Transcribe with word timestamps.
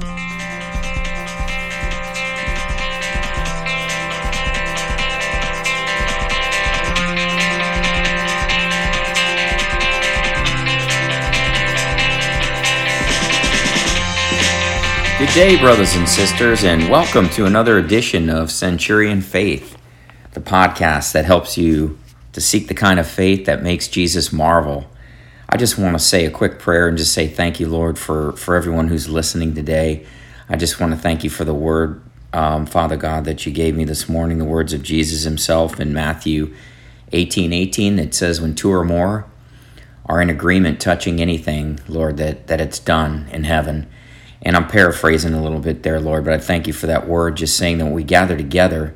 Good 0.00 0.06
day, 15.34 15.58
brothers 15.58 15.96
and 15.96 16.08
sisters, 16.08 16.62
and 16.62 16.88
welcome 16.88 17.28
to 17.30 17.44
another 17.46 17.76
edition 17.78 18.30
of 18.30 18.52
Centurion 18.52 19.20
Faith, 19.20 19.76
the 20.32 20.40
podcast 20.40 21.10
that 21.12 21.24
helps 21.24 21.58
you 21.58 21.98
to 22.32 22.40
seek 22.40 22.68
the 22.68 22.74
kind 22.74 23.00
of 23.00 23.08
faith 23.08 23.46
that 23.46 23.64
makes 23.64 23.88
Jesus 23.88 24.32
marvel. 24.32 24.88
I 25.50 25.56
just 25.56 25.78
want 25.78 25.94
to 25.94 25.98
say 25.98 26.26
a 26.26 26.30
quick 26.30 26.58
prayer 26.58 26.88
and 26.88 26.98
just 26.98 27.14
say 27.14 27.26
thank 27.26 27.58
you, 27.58 27.68
Lord, 27.68 27.98
for, 27.98 28.32
for 28.32 28.54
everyone 28.54 28.88
who's 28.88 29.08
listening 29.08 29.54
today. 29.54 30.04
I 30.46 30.56
just 30.56 30.78
want 30.78 30.92
to 30.92 30.98
thank 30.98 31.24
you 31.24 31.30
for 31.30 31.44
the 31.44 31.54
word, 31.54 32.02
um, 32.34 32.66
Father 32.66 32.98
God, 32.98 33.24
that 33.24 33.46
you 33.46 33.52
gave 33.52 33.74
me 33.74 33.84
this 33.84 34.10
morning, 34.10 34.36
the 34.36 34.44
words 34.44 34.74
of 34.74 34.82
Jesus 34.82 35.22
himself 35.22 35.80
in 35.80 35.94
Matthew 35.94 36.54
18 37.12 37.54
18. 37.54 37.98
It 37.98 38.14
says, 38.14 38.42
When 38.42 38.54
two 38.54 38.70
or 38.70 38.84
more 38.84 39.24
are 40.04 40.20
in 40.20 40.28
agreement 40.28 40.80
touching 40.80 41.18
anything, 41.18 41.80
Lord, 41.88 42.18
that, 42.18 42.48
that 42.48 42.60
it's 42.60 42.78
done 42.78 43.26
in 43.32 43.44
heaven. 43.44 43.88
And 44.42 44.54
I'm 44.54 44.68
paraphrasing 44.68 45.32
a 45.32 45.42
little 45.42 45.60
bit 45.60 45.82
there, 45.82 45.98
Lord, 45.98 46.24
but 46.24 46.34
I 46.34 46.38
thank 46.38 46.66
you 46.66 46.74
for 46.74 46.86
that 46.88 47.08
word, 47.08 47.38
just 47.38 47.56
saying 47.56 47.78
that 47.78 47.86
we 47.86 48.04
gather 48.04 48.36
together 48.36 48.94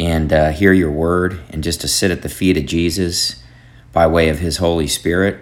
and 0.00 0.32
uh, 0.32 0.50
hear 0.50 0.72
your 0.72 0.90
word 0.90 1.38
and 1.50 1.62
just 1.62 1.80
to 1.82 1.88
sit 1.88 2.10
at 2.10 2.22
the 2.22 2.28
feet 2.28 2.56
of 2.56 2.66
Jesus 2.66 3.44
by 3.92 4.08
way 4.08 4.28
of 4.28 4.40
his 4.40 4.56
Holy 4.56 4.88
Spirit, 4.88 5.38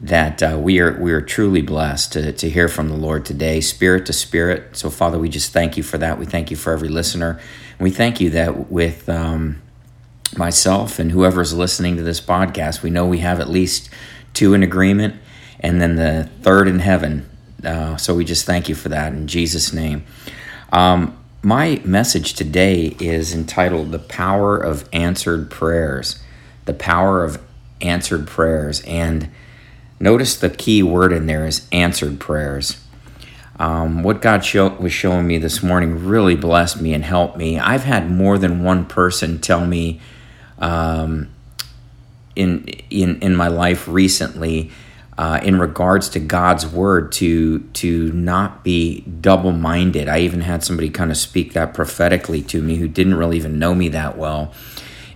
that 0.00 0.42
uh, 0.42 0.58
we, 0.60 0.80
are, 0.80 1.00
we 1.00 1.12
are 1.12 1.20
truly 1.20 1.62
blessed 1.62 2.12
to, 2.12 2.32
to 2.32 2.50
hear 2.50 2.68
from 2.68 2.88
the 2.88 2.96
Lord 2.96 3.24
today, 3.24 3.60
spirit 3.60 4.06
to 4.06 4.12
spirit. 4.12 4.76
So, 4.76 4.90
Father, 4.90 5.18
we 5.18 5.28
just 5.28 5.52
thank 5.52 5.76
you 5.76 5.82
for 5.82 5.98
that. 5.98 6.18
We 6.18 6.26
thank 6.26 6.50
you 6.50 6.56
for 6.56 6.72
every 6.72 6.88
listener. 6.88 7.40
We 7.78 7.90
thank 7.90 8.20
you 8.20 8.30
that 8.30 8.70
with 8.70 9.08
um, 9.08 9.62
myself 10.36 10.98
and 10.98 11.12
whoever's 11.12 11.54
listening 11.54 11.96
to 11.96 12.02
this 12.02 12.20
podcast, 12.20 12.82
we 12.82 12.90
know 12.90 13.06
we 13.06 13.18
have 13.18 13.40
at 13.40 13.48
least 13.48 13.88
two 14.32 14.54
in 14.54 14.62
agreement 14.62 15.16
and 15.60 15.80
then 15.80 15.96
the 15.96 16.28
third 16.42 16.68
in 16.68 16.80
heaven 16.80 17.28
uh, 17.64 17.96
so 17.96 18.14
we 18.14 18.24
just 18.24 18.46
thank 18.46 18.68
you 18.68 18.74
for 18.74 18.88
that 18.90 19.12
in 19.12 19.26
Jesus' 19.26 19.72
name. 19.72 20.04
Um, 20.72 21.18
my 21.42 21.80
message 21.84 22.34
today 22.34 22.96
is 23.00 23.34
entitled 23.34 23.92
The 23.92 23.98
Power 23.98 24.56
of 24.56 24.88
Answered 24.92 25.50
Prayers. 25.50 26.22
The 26.64 26.74
Power 26.74 27.24
of 27.24 27.40
Answered 27.80 28.26
Prayers. 28.26 28.82
And 28.82 29.30
notice 30.04 30.36
the 30.36 30.50
key 30.50 30.82
word 30.82 31.12
in 31.12 31.26
there 31.26 31.46
is 31.46 31.66
answered 31.72 32.20
prayers. 32.20 32.78
Um, 33.58 34.02
what 34.02 34.20
God 34.20 34.44
show, 34.44 34.68
was 34.68 34.92
showing 34.92 35.26
me 35.26 35.38
this 35.38 35.62
morning 35.62 36.04
really 36.04 36.36
blessed 36.36 36.80
me 36.80 36.92
and 36.92 37.02
helped 37.02 37.38
me. 37.38 37.58
I've 37.58 37.84
had 37.84 38.10
more 38.10 38.36
than 38.36 38.62
one 38.62 38.84
person 38.84 39.40
tell 39.40 39.64
me 39.64 40.00
um, 40.58 41.30
in, 42.36 42.64
in, 42.90 43.18
in 43.20 43.34
my 43.34 43.48
life 43.48 43.88
recently 43.88 44.70
uh, 45.16 45.40
in 45.42 45.58
regards 45.58 46.10
to 46.10 46.18
God's 46.18 46.66
word 46.66 47.12
to 47.12 47.60
to 47.60 48.10
not 48.12 48.64
be 48.64 49.02
double 49.02 49.52
minded. 49.52 50.08
I 50.08 50.18
even 50.20 50.40
had 50.40 50.64
somebody 50.64 50.90
kind 50.90 51.12
of 51.12 51.16
speak 51.16 51.52
that 51.52 51.72
prophetically 51.72 52.42
to 52.42 52.60
me 52.60 52.76
who 52.76 52.88
didn't 52.88 53.14
really 53.14 53.36
even 53.36 53.58
know 53.58 53.74
me 53.74 53.88
that 53.90 54.18
well. 54.18 54.52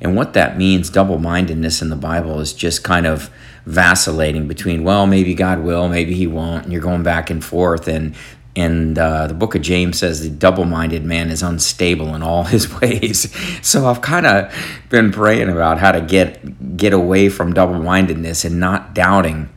And 0.00 0.14
what 0.14 0.34
that 0.34 0.56
means, 0.56 0.88
double 0.88 1.18
mindedness 1.18 1.82
in 1.82 1.88
the 1.88 1.96
Bible, 1.96 2.38
is 2.38 2.52
just 2.52 2.84
kind 2.84 3.08
of 3.08 3.28
vacillating 3.68 4.48
between, 4.48 4.82
well, 4.82 5.06
maybe 5.06 5.34
God 5.34 5.60
will, 5.60 5.88
maybe 5.88 6.14
He 6.14 6.26
won't, 6.26 6.64
and 6.64 6.72
you're 6.72 6.82
going 6.82 7.02
back 7.02 7.30
and 7.30 7.44
forth. 7.44 7.86
And 7.88 8.14
and 8.56 8.98
uh, 8.98 9.28
the 9.28 9.34
book 9.34 9.54
of 9.54 9.62
James 9.62 9.98
says 9.98 10.22
the 10.22 10.30
double 10.30 10.64
minded 10.64 11.04
man 11.04 11.30
is 11.30 11.42
unstable 11.44 12.14
in 12.16 12.22
all 12.22 12.42
his 12.54 12.80
ways. 12.80 13.32
So 13.64 13.86
I've 13.86 14.00
kind 14.00 14.26
of 14.26 14.52
been 14.88 15.12
praying 15.12 15.48
about 15.48 15.78
how 15.78 15.92
to 15.92 16.00
get 16.00 16.76
get 16.76 16.92
away 16.92 17.28
from 17.28 17.52
double 17.52 17.78
mindedness 17.78 18.44
and 18.44 18.58
not 18.58 18.94
doubting 18.94 19.48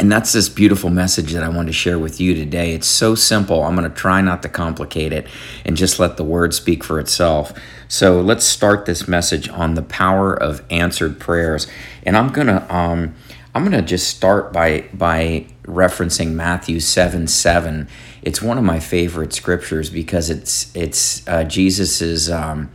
and 0.00 0.12
that's 0.12 0.32
this 0.32 0.48
beautiful 0.48 0.90
message 0.90 1.32
that 1.32 1.42
I 1.42 1.48
want 1.48 1.66
to 1.66 1.72
share 1.72 1.98
with 1.98 2.20
you 2.20 2.32
today. 2.32 2.72
It's 2.72 2.86
so 2.86 3.16
simple. 3.16 3.64
I'm 3.64 3.74
going 3.74 3.90
to 3.90 3.96
try 3.96 4.20
not 4.20 4.42
to 4.42 4.48
complicate 4.48 5.12
it 5.12 5.26
and 5.64 5.76
just 5.76 5.98
let 5.98 6.16
the 6.16 6.22
word 6.22 6.54
speak 6.54 6.84
for 6.84 7.00
itself. 7.00 7.52
So 7.88 8.20
let's 8.20 8.46
start 8.46 8.86
this 8.86 9.08
message 9.08 9.48
on 9.48 9.74
the 9.74 9.82
power 9.82 10.32
of 10.32 10.62
answered 10.70 11.18
prayers. 11.18 11.66
And 12.04 12.16
I'm 12.16 12.28
going 12.28 12.46
to 12.46 12.74
um, 12.74 13.16
I'm 13.54 13.64
going 13.64 13.72
to 13.72 13.86
just 13.86 14.08
start 14.08 14.52
by 14.52 14.88
by 14.92 15.46
referencing 15.64 16.32
Matthew 16.32 16.80
7 16.80 17.26
7. 17.26 17.88
It's 18.22 18.42
one 18.42 18.58
of 18.58 18.64
my 18.64 18.78
favorite 18.78 19.32
scriptures 19.32 19.90
because 19.90 20.30
it's 20.30 20.74
it's 20.76 21.26
uh, 21.26 21.44
Jesus's 21.44 22.30
um, 22.30 22.70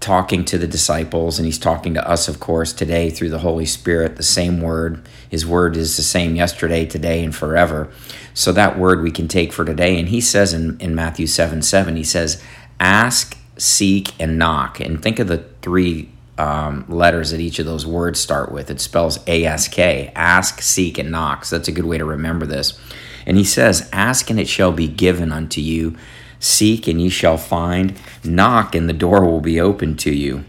talking 0.00 0.44
to 0.44 0.58
the 0.58 0.66
disciples 0.66 1.38
and 1.38 1.46
he's 1.46 1.58
talking 1.58 1.94
to 1.94 2.08
us 2.08 2.28
of 2.28 2.38
course 2.40 2.72
today 2.72 3.08
through 3.10 3.30
the 3.30 3.38
holy 3.38 3.66
spirit 3.66 4.16
the 4.16 4.22
same 4.22 4.60
word. 4.60 5.06
His 5.28 5.46
word 5.46 5.76
is 5.76 5.96
the 5.96 6.02
same 6.02 6.36
yesterday 6.36 6.86
today 6.86 7.22
and 7.22 7.34
forever. 7.34 7.92
So 8.32 8.50
that 8.52 8.78
word 8.78 9.02
we 9.02 9.10
can 9.10 9.28
take 9.28 9.52
for 9.52 9.64
today. 9.64 9.98
And 9.98 10.08
he 10.08 10.20
says 10.20 10.52
in, 10.52 10.78
in 10.80 10.94
matthew 10.94 11.26
7 11.26 11.62
7 11.62 11.96
he 11.96 12.04
says 12.04 12.42
ask 12.80 13.36
seek 13.56 14.12
and 14.20 14.38
knock. 14.38 14.80
And 14.80 15.02
think 15.02 15.18
of 15.18 15.28
the 15.28 15.44
three 15.62 16.10
um, 16.36 16.84
letters 16.88 17.30
that 17.30 17.40
each 17.40 17.58
of 17.58 17.66
those 17.66 17.86
words 17.86 18.18
start 18.18 18.50
with 18.50 18.70
it 18.70 18.80
spells 18.80 19.18
ask 19.28 19.78
ask 19.78 20.60
seek 20.60 20.98
and 20.98 21.10
knock 21.10 21.44
so 21.44 21.56
that's 21.56 21.68
a 21.68 21.72
good 21.72 21.84
way 21.84 21.98
to 21.98 22.04
remember 22.04 22.44
this 22.44 22.78
and 23.24 23.36
he 23.36 23.44
says 23.44 23.88
ask 23.92 24.30
and 24.30 24.40
it 24.40 24.48
shall 24.48 24.72
be 24.72 24.88
given 24.88 25.30
unto 25.30 25.60
you 25.60 25.96
Seek 26.44 26.86
and 26.86 27.00
ye 27.00 27.08
shall 27.08 27.38
find. 27.38 27.98
Knock 28.22 28.74
and 28.74 28.86
the 28.86 28.92
door 28.92 29.24
will 29.24 29.40
be 29.40 29.58
opened 29.58 29.98
to 30.00 30.12
you. 30.12 30.44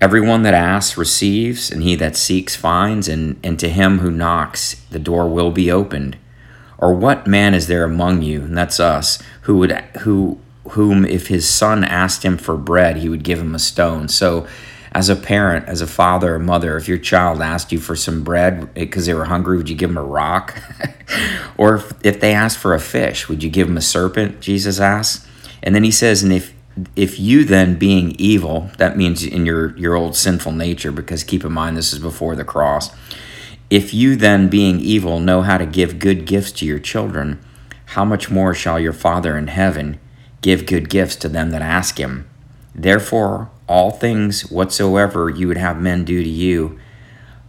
Everyone 0.00 0.42
that 0.42 0.54
asks 0.54 0.98
receives, 0.98 1.70
and 1.70 1.84
he 1.84 1.94
that 1.94 2.16
seeks 2.16 2.56
finds, 2.56 3.06
and, 3.06 3.38
and 3.44 3.60
to 3.60 3.68
him 3.68 4.00
who 4.00 4.10
knocks 4.10 4.74
the 4.90 4.98
door 4.98 5.28
will 5.28 5.52
be 5.52 5.70
opened. 5.70 6.16
Or 6.78 6.92
what 6.92 7.28
man 7.28 7.54
is 7.54 7.68
there 7.68 7.84
among 7.84 8.22
you, 8.22 8.42
and 8.42 8.58
that's 8.58 8.80
us, 8.80 9.22
who 9.42 9.56
would 9.58 9.70
who 10.00 10.40
whom 10.70 11.04
if 11.04 11.28
his 11.28 11.48
son 11.48 11.84
asked 11.84 12.22
him 12.22 12.38
for 12.38 12.56
bread, 12.56 12.96
he 12.96 13.08
would 13.08 13.22
give 13.22 13.38
him 13.38 13.54
a 13.54 13.58
stone. 13.58 14.08
So 14.08 14.46
as 14.92 15.08
a 15.08 15.16
parent, 15.16 15.66
as 15.68 15.80
a 15.80 15.86
father 15.86 16.36
or 16.36 16.38
mother, 16.38 16.76
if 16.76 16.88
your 16.88 16.98
child 16.98 17.42
asked 17.42 17.72
you 17.72 17.78
for 17.78 17.96
some 17.96 18.22
bread 18.22 18.72
because 18.74 19.06
they 19.06 19.14
were 19.14 19.24
hungry, 19.24 19.56
would 19.56 19.68
you 19.68 19.74
give 19.74 19.90
them 19.90 19.98
a 19.98 20.04
rock? 20.04 20.56
or 21.58 21.76
if, 21.76 21.92
if 22.04 22.20
they 22.20 22.32
asked 22.32 22.58
for 22.58 22.74
a 22.74 22.80
fish, 22.80 23.28
would 23.28 23.42
you 23.42 23.50
give 23.50 23.66
them 23.66 23.76
a 23.76 23.82
serpent? 23.82 24.40
Jesus 24.40 24.78
asks. 24.78 25.26
And 25.62 25.74
then 25.74 25.84
he 25.84 25.90
says, 25.90 26.22
and 26.22 26.32
if 26.32 26.54
if 26.96 27.20
you 27.20 27.44
then 27.44 27.76
being 27.76 28.16
evil, 28.18 28.70
that 28.78 28.96
means 28.96 29.24
in 29.24 29.46
your 29.46 29.76
your 29.76 29.94
old 29.94 30.16
sinful 30.16 30.52
nature, 30.52 30.90
because 30.90 31.22
keep 31.22 31.44
in 31.44 31.52
mind 31.52 31.76
this 31.76 31.92
is 31.92 32.00
before 32.00 32.34
the 32.34 32.44
cross. 32.44 32.90
If 33.70 33.94
you 33.94 34.16
then 34.16 34.48
being 34.48 34.80
evil 34.80 35.20
know 35.20 35.42
how 35.42 35.56
to 35.56 35.66
give 35.66 35.98
good 35.98 36.26
gifts 36.26 36.52
to 36.52 36.66
your 36.66 36.80
children, 36.80 37.40
how 37.86 38.04
much 38.04 38.30
more 38.30 38.54
shall 38.54 38.78
your 38.78 38.92
Father 38.92 39.38
in 39.38 39.46
heaven 39.46 40.00
give 40.44 40.66
good 40.66 40.90
gifts 40.90 41.16
to 41.16 41.26
them 41.26 41.50
that 41.50 41.62
ask 41.62 41.98
him? 41.98 42.28
Therefore, 42.74 43.50
all 43.66 43.90
things 43.90 44.50
whatsoever 44.50 45.30
you 45.30 45.48
would 45.48 45.56
have 45.56 45.80
men 45.80 46.04
do 46.04 46.22
to 46.22 46.28
you, 46.28 46.78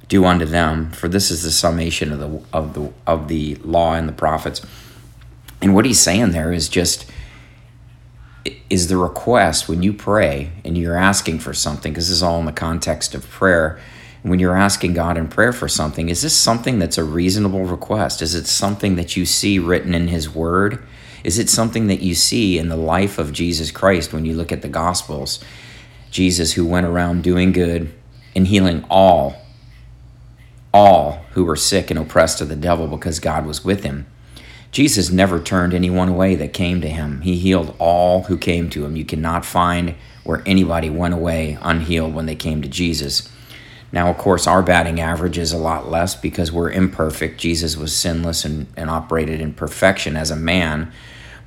do 0.07 0.23
unto 0.23 0.45
them, 0.45 0.91
for 0.91 1.09
this 1.09 1.29
is 1.29 1.43
the 1.43 1.51
summation 1.51 2.13
of 2.13 2.19
the 2.19 2.41
of 2.53 2.73
the 2.73 2.93
of 3.05 3.27
the 3.27 3.55
law 3.55 3.95
and 3.95 4.07
the 4.07 4.13
prophets. 4.13 4.65
And 5.61 5.75
what 5.75 5.85
he's 5.85 5.99
saying 5.99 6.31
there 6.31 6.53
is 6.53 6.69
just 6.69 7.11
is 8.69 8.87
the 8.87 8.97
request 8.97 9.67
when 9.67 9.83
you 9.83 9.91
pray 9.91 10.51
and 10.63 10.77
you're 10.77 10.97
asking 10.97 11.39
for 11.39 11.53
something, 11.53 11.91
because 11.91 12.07
this 12.07 12.15
is 12.15 12.23
all 12.23 12.39
in 12.39 12.45
the 12.45 12.53
context 12.53 13.13
of 13.13 13.29
prayer. 13.29 13.77
When 14.23 14.39
you're 14.39 14.55
asking 14.55 14.93
God 14.93 15.17
in 15.17 15.27
prayer 15.27 15.53
for 15.53 15.67
something, 15.67 16.09
is 16.09 16.21
this 16.21 16.35
something 16.35 16.79
that's 16.79 16.97
a 16.97 17.03
reasonable 17.03 17.65
request? 17.65 18.21
Is 18.21 18.33
it 18.35 18.47
something 18.47 18.95
that 18.95 19.17
you 19.17 19.25
see 19.25 19.59
written 19.59 19.93
in 19.93 20.07
His 20.07 20.33
Word? 20.33 20.81
Is 21.25 21.39
it 21.39 21.49
something 21.49 21.87
that 21.87 22.03
you 22.03 22.13
see 22.13 22.59
in 22.59 22.69
the 22.69 22.77
life 22.77 23.17
of 23.17 23.33
Jesus 23.33 23.71
Christ 23.71 24.13
when 24.13 24.25
you 24.25 24.35
look 24.35 24.51
at 24.51 24.61
the 24.61 24.67
Gospels? 24.67 25.43
Jesus, 26.11 26.53
who 26.53 26.67
went 26.67 26.85
around 26.85 27.23
doing 27.23 27.51
good 27.51 27.91
and 28.35 28.45
healing 28.45 28.85
all, 28.91 29.35
all 30.71 31.25
who 31.31 31.43
were 31.43 31.55
sick 31.55 31.89
and 31.89 31.99
oppressed 31.99 32.41
of 32.41 32.49
the 32.49 32.55
devil 32.55 32.87
because 32.87 33.19
God 33.19 33.43
was 33.43 33.65
with 33.65 33.83
him. 33.83 34.05
Jesus 34.71 35.09
never 35.09 35.39
turned 35.39 35.73
anyone 35.73 36.09
away 36.09 36.35
that 36.35 36.53
came 36.53 36.79
to 36.81 36.89
him. 36.89 37.21
He 37.21 37.37
healed 37.37 37.75
all 37.79 38.23
who 38.23 38.37
came 38.37 38.69
to 38.69 38.85
him. 38.85 38.95
You 38.95 39.05
cannot 39.05 39.45
find 39.45 39.95
where 40.25 40.43
anybody 40.45 40.91
went 40.91 41.15
away 41.15 41.57
unhealed 41.59 42.13
when 42.13 42.27
they 42.27 42.35
came 42.35 42.61
to 42.61 42.67
Jesus. 42.67 43.27
Now, 43.91 44.09
of 44.09 44.17
course, 44.17 44.45
our 44.45 44.61
batting 44.61 44.99
average 44.99 45.39
is 45.39 45.53
a 45.53 45.57
lot 45.57 45.89
less 45.89 46.13
because 46.13 46.51
we're 46.51 46.69
imperfect. 46.69 47.39
Jesus 47.39 47.75
was 47.75 47.95
sinless 47.95 48.45
and, 48.45 48.67
and 48.77 48.91
operated 48.91 49.41
in 49.41 49.53
perfection 49.53 50.15
as 50.15 50.29
a 50.29 50.35
man, 50.35 50.91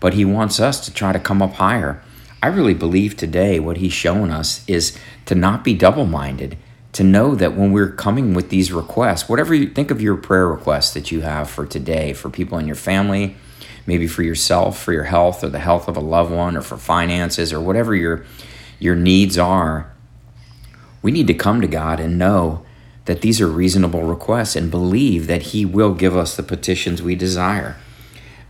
but 0.01 0.15
he 0.15 0.25
wants 0.25 0.61
us 0.61 0.85
to 0.85 0.93
try 0.93 1.13
to 1.13 1.19
come 1.19 1.43
up 1.43 1.55
higher. 1.55 2.03
I 2.43 2.49
really 2.49 2.75
believe 2.75 3.17
today 3.17 3.59
what 3.59 3.79
he's 3.79 3.93
shown 3.93 4.31
us 4.31 4.65
is 4.69 4.97
to 5.27 5.35
not 5.35 5.65
be 5.65 5.75
double 5.75 6.07
minded, 6.07 6.57
to 6.93 7.05
know 7.05 7.35
that 7.35 7.57
when 7.57 7.73
we're 7.73 7.91
coming 7.91 8.33
with 8.35 8.49
these 8.49 8.73
requests, 8.73 9.29
whatever 9.29 9.55
you 9.55 9.69
think 9.69 9.91
of 9.91 10.01
your 10.01 10.17
prayer 10.17 10.47
requests 10.47 10.95
that 10.95 11.11
you 11.11 11.23
have 11.23 11.51
for 11.51 11.67
today, 11.67 12.13
for 12.13 12.31
people 12.31 12.59
in 12.59 12.67
your 12.67 12.77
family, 12.77 13.37
maybe 13.87 14.07
for 14.07 14.23
yourself, 14.23 14.81
for 14.81 14.93
your 14.93 15.05
health, 15.05 15.43
or 15.43 15.49
the 15.49 15.59
health 15.59 15.89
of 15.89 15.97
a 15.97 16.01
loved 16.01 16.31
one, 16.31 16.57
or 16.57 16.63
for 16.63 16.77
finances, 16.77 17.53
or 17.53 17.61
whatever 17.61 17.95
your 17.95 18.25
your 18.79 18.95
needs 18.95 19.37
are, 19.37 19.93
we 21.03 21.11
need 21.11 21.27
to 21.27 21.35
come 21.35 21.61
to 21.61 21.67
God 21.67 21.99
and 21.99 22.19
know 22.19 22.65
that 23.07 23.23
these 23.23 23.41
are 23.41 23.49
reasonable 23.49 24.03
requests 24.03 24.55
and 24.55 24.71
believe 24.71 25.27
that 25.27 25.43
He 25.43 25.65
will 25.65 25.95
give 25.95 26.17
us 26.17 26.37
the 26.37 26.43
petitions 26.43 27.03
we 27.03 27.17
desire. 27.17 27.77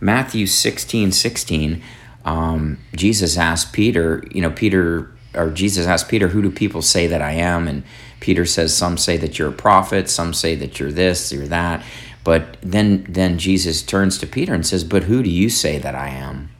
Matthew 0.01 0.47
16 0.47 1.11
16, 1.11 1.81
um, 2.25 2.77
Jesus 2.95 3.37
asked 3.37 3.73
Peter, 3.73 4.23
you 4.31 4.41
know, 4.41 4.51
Peter, 4.51 5.11
or 5.33 5.49
Jesus 5.49 5.85
asked 5.85 6.09
Peter, 6.09 6.29
Who 6.29 6.41
do 6.41 6.51
people 6.51 6.81
say 6.81 7.07
that 7.07 7.21
I 7.21 7.31
am? 7.31 7.67
And 7.67 7.83
Peter 8.19 8.45
says, 8.45 8.75
Some 8.75 8.97
say 8.97 9.17
that 9.17 9.37
you're 9.37 9.49
a 9.49 9.53
prophet, 9.53 10.09
some 10.09 10.33
say 10.33 10.55
that 10.55 10.79
you're 10.79 10.91
this, 10.91 11.31
you're 11.31 11.47
that. 11.47 11.83
But 12.23 12.57
then, 12.61 13.05
then 13.09 13.37
Jesus 13.37 13.81
turns 13.81 14.17
to 14.19 14.27
Peter 14.27 14.53
and 14.53 14.65
says, 14.65 14.83
But 14.83 15.03
who 15.03 15.23
do 15.23 15.29
you 15.29 15.49
say 15.49 15.77
that 15.79 15.95
I 15.95 16.09
am? 16.09 16.51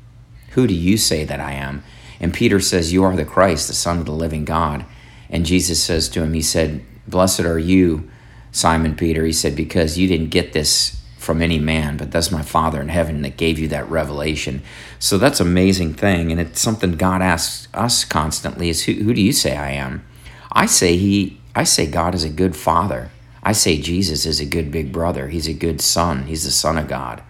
Who 0.51 0.67
do 0.67 0.73
you 0.73 0.97
say 0.97 1.25
that 1.25 1.39
I 1.39 1.53
am? 1.53 1.83
And 2.19 2.33
Peter 2.33 2.59
says, 2.59 2.93
You 2.93 3.03
are 3.03 3.15
the 3.15 3.25
Christ, 3.25 3.67
the 3.67 3.73
Son 3.73 3.99
of 3.99 4.05
the 4.05 4.11
living 4.11 4.45
God. 4.45 4.85
And 5.29 5.45
Jesus 5.45 5.81
says 5.81 6.09
to 6.09 6.23
him, 6.23 6.33
He 6.33 6.41
said, 6.41 6.83
Blessed 7.07 7.41
are 7.41 7.59
you, 7.59 8.09
Simon 8.51 8.95
Peter. 8.95 9.25
He 9.25 9.33
said, 9.33 9.55
Because 9.55 9.97
you 9.97 10.07
didn't 10.07 10.29
get 10.29 10.53
this 10.53 10.98
from 11.29 11.43
any 11.43 11.59
man, 11.59 11.95
but 11.95 12.09
that's 12.09 12.31
my 12.31 12.41
Father 12.41 12.81
in 12.81 12.89
heaven 12.89 13.21
that 13.21 13.37
gave 13.37 13.59
you 13.59 13.67
that 13.67 13.87
revelation. 13.87 14.63
So 14.97 15.19
that's 15.19 15.39
amazing 15.39 15.93
thing. 15.93 16.31
And 16.31 16.41
it's 16.41 16.59
something 16.59 16.93
God 16.93 17.21
asks 17.21 17.67
us 17.71 18.03
constantly 18.03 18.67
is 18.67 18.85
who, 18.85 18.93
who 18.93 19.13
do 19.13 19.21
you 19.21 19.31
say 19.31 19.55
I 19.55 19.73
am? 19.73 20.03
I 20.51 20.65
say 20.65 20.97
he 20.97 21.39
I 21.53 21.65
say 21.65 21.85
God 21.85 22.15
is 22.15 22.23
a 22.23 22.31
good 22.31 22.55
father. 22.55 23.11
I 23.43 23.51
say 23.51 23.79
Jesus 23.79 24.25
is 24.25 24.39
a 24.39 24.45
good 24.45 24.71
big 24.71 24.91
brother. 24.91 25.27
He's 25.27 25.47
a 25.47 25.53
good 25.53 25.81
son. 25.81 26.23
He's 26.23 26.45
the 26.45 26.49
son 26.49 26.79
of 26.79 26.87
God. 26.87 27.21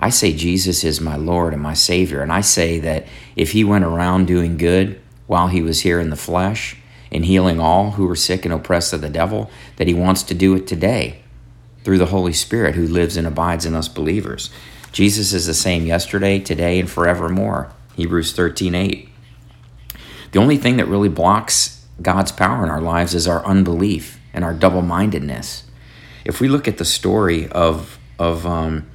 I 0.00 0.08
say 0.08 0.32
Jesus 0.32 0.82
is 0.82 0.98
my 0.98 1.16
Lord 1.16 1.52
and 1.52 1.62
my 1.62 1.74
Savior. 1.74 2.22
And 2.22 2.32
I 2.32 2.40
say 2.40 2.78
that 2.78 3.06
if 3.36 3.52
he 3.52 3.64
went 3.64 3.84
around 3.84 4.28
doing 4.28 4.56
good 4.56 4.98
while 5.26 5.48
he 5.48 5.60
was 5.60 5.80
here 5.80 6.00
in 6.00 6.08
the 6.08 6.16
flesh 6.16 6.74
and 7.12 7.26
healing 7.26 7.60
all 7.60 7.90
who 7.90 8.06
were 8.06 8.16
sick 8.16 8.46
and 8.46 8.54
oppressed 8.54 8.94
of 8.94 9.02
the 9.02 9.10
devil, 9.10 9.50
that 9.76 9.88
he 9.88 9.92
wants 9.92 10.22
to 10.22 10.34
do 10.34 10.54
it 10.54 10.66
today 10.66 11.20
through 11.84 11.98
the 11.98 12.06
Holy 12.06 12.32
Spirit 12.32 12.74
who 12.74 12.86
lives 12.86 13.16
and 13.16 13.26
abides 13.26 13.64
in 13.64 13.74
us 13.74 13.88
believers. 13.88 14.50
Jesus 14.92 15.32
is 15.32 15.46
the 15.46 15.54
same 15.54 15.86
yesterday, 15.86 16.38
today, 16.38 16.78
and 16.78 16.90
forevermore. 16.90 17.72
Hebrews 17.96 18.32
13 18.32 18.74
8. 18.74 19.08
The 20.32 20.38
only 20.38 20.56
thing 20.56 20.76
that 20.76 20.88
really 20.88 21.08
blocks 21.08 21.84
God's 22.00 22.32
power 22.32 22.64
in 22.64 22.70
our 22.70 22.80
lives 22.80 23.14
is 23.14 23.26
our 23.26 23.44
unbelief 23.44 24.20
and 24.32 24.44
our 24.44 24.54
double 24.54 24.82
mindedness. 24.82 25.64
If 26.24 26.40
we 26.40 26.48
look 26.48 26.68
at 26.68 26.78
the 26.78 26.84
story 26.84 27.48
of, 27.48 27.98
of, 28.18 28.46
um, 28.46 28.88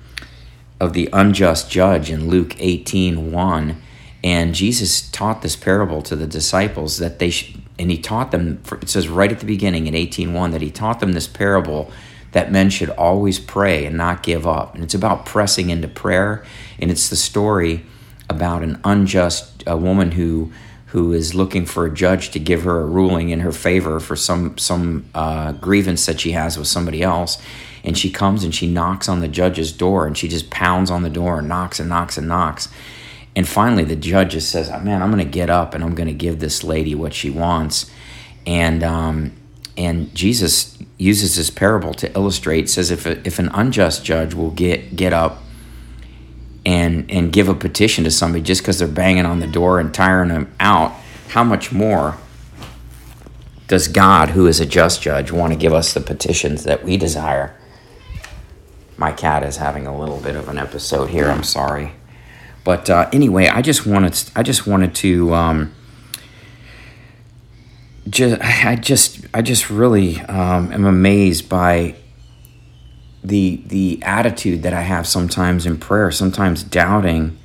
of 0.79 0.93
the 0.93 1.09
unjust 1.11 1.69
judge 1.69 2.09
in 2.09 2.29
Luke 2.29 2.55
18 2.59 3.31
1, 3.31 3.81
and 4.23 4.55
Jesus 4.55 5.07
taught 5.11 5.43
this 5.43 5.55
parable 5.55 6.01
to 6.01 6.15
the 6.15 6.25
disciples 6.25 6.97
that 6.97 7.19
they 7.19 7.31
and 7.77 7.91
he 7.91 7.97
taught 7.97 8.31
them, 8.31 8.61
it 8.81 8.89
says 8.89 9.07
right 9.07 9.31
at 9.31 9.39
the 9.39 9.45
beginning 9.45 9.85
in 9.85 9.93
18.1 9.93 10.51
that 10.53 10.61
he 10.61 10.71
taught 10.71 10.99
them 10.99 11.11
this 11.11 11.27
parable 11.27 11.91
that 12.35 12.51
men 12.51 12.69
should 12.69 12.89
always 12.89 13.39
pray 13.39 13.85
and 13.85 13.95
not 13.95 14.21
give 14.21 14.45
up. 14.45 14.75
And 14.75 14.83
it's 14.83 14.93
about 14.93 15.25
pressing 15.25 15.69
into 15.69 15.87
prayer. 15.87 16.43
And 16.77 16.91
it's 16.91 17.07
the 17.07 17.15
story 17.15 17.85
about 18.29 18.61
an 18.61 18.77
unjust 18.83 19.63
a 19.65 19.77
woman 19.77 20.11
who 20.11 20.51
who 20.87 21.13
is 21.13 21.33
looking 21.33 21.65
for 21.65 21.85
a 21.85 21.93
judge 21.93 22.31
to 22.31 22.39
give 22.39 22.63
her 22.63 22.81
a 22.81 22.85
ruling 22.85 23.29
in 23.29 23.39
her 23.39 23.53
favor 23.53 24.01
for 24.01 24.17
some 24.17 24.57
some 24.57 25.05
uh, 25.15 25.53
grievance 25.53 26.05
that 26.07 26.19
she 26.19 26.31
has 26.31 26.57
with 26.57 26.67
somebody 26.67 27.01
else. 27.01 27.41
And 27.85 27.97
she 27.97 28.11
comes 28.11 28.43
and 28.43 28.53
she 28.53 28.67
knocks 28.67 29.07
on 29.07 29.21
the 29.21 29.29
judge's 29.29 29.71
door 29.71 30.05
and 30.05 30.17
she 30.17 30.27
just 30.27 30.49
pounds 30.49 30.91
on 30.91 31.03
the 31.03 31.09
door 31.09 31.39
and 31.39 31.47
knocks 31.47 31.79
and 31.79 31.88
knocks 31.88 32.17
and 32.17 32.27
knocks. 32.27 32.67
And 33.33 33.47
finally, 33.47 33.85
the 33.85 33.95
judge 33.95 34.33
just 34.33 34.49
says, 34.51 34.69
"Man, 34.83 35.01
I'm 35.01 35.09
going 35.09 35.23
to 35.23 35.31
get 35.31 35.49
up 35.49 35.73
and 35.73 35.81
I'm 35.85 35.95
going 35.95 36.09
to 36.09 36.13
give 36.13 36.39
this 36.39 36.65
lady 36.65 36.95
what 36.95 37.13
she 37.13 37.29
wants." 37.29 37.89
And 38.45 38.83
um, 38.83 39.31
and 39.77 40.13
Jesus 40.16 40.77
uses 40.98 41.36
this 41.36 41.50
parable 41.50 41.94
to 41.95 42.12
illustrate 42.13 42.69
says 42.69 42.92
if 42.92 43.06
a, 43.06 43.25
if 43.27 43.39
an 43.39 43.50
unjust 43.50 44.06
judge 44.06 44.33
will 44.33 44.51
get 44.51 44.95
get 44.95 45.13
up 45.13 45.44
and 46.66 47.10
and 47.12 47.33
give 47.33 47.50
a 47.50 47.54
petition 47.54 48.04
to 48.06 48.12
somebody 48.12 48.44
just 48.44 48.62
because 48.62 48.80
they're 48.80 48.88
banging 48.88 49.25
on 49.25 49.39
the 49.39 49.48
door 49.48 49.80
and 49.80 49.94
tiring 49.94 50.30
them 50.30 50.54
out 50.60 50.94
how 51.30 51.44
much 51.44 51.72
more 51.72 52.18
does 53.68 53.88
God 53.88 54.30
who 54.30 54.48
is 54.48 54.60
a 54.60 54.66
just 54.66 55.01
judge 55.01 55.31
want 55.31 55.51
to 55.51 55.60
give 55.60 55.74
us 55.74 55.94
the 55.94 56.00
petitions 56.00 56.63
that 56.63 56.83
we 56.83 56.98
desire? 56.98 57.56
My 58.98 59.12
cat 59.12 59.44
is 59.44 59.57
having 59.57 59.88
a 59.88 59.98
little 59.98 60.22
bit 60.22 60.36
of 60.36 60.48
an 60.48 60.57
episode 60.57 61.10
here. 61.10 61.25
I'm 61.25 61.44
sorry. 61.44 61.92
But 62.63 62.89
uh, 62.89 63.10
anyway 63.12 63.48
I 63.48 63.62
just 63.62 63.86
wanted 63.86 64.31
I 64.36 64.44
just 64.44 64.66
wanted 64.66 64.95
to 64.95 65.33
um, 65.33 65.74
just 68.09 68.41
I 68.41 68.75
just 68.75 69.25
I 69.33 69.41
just 69.41 69.69
really 69.69 70.19
um, 70.21 70.71
am 70.71 70.85
amazed 70.85 71.49
by 71.49 71.95
the 73.23 73.61
the 73.65 73.99
attitude 74.03 74.63
that 74.63 74.73
I 74.73 74.81
have 74.81 75.07
sometimes 75.07 75.65
in 75.65 75.77
prayer. 75.77 76.11
Sometimes 76.11 76.63
doubting. 76.63 77.37